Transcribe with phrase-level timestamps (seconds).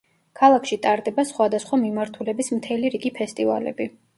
[0.39, 3.93] ქალაქში ტარდება სხვადასხვა მიმართულების მთელი რიგი ფესტივალები.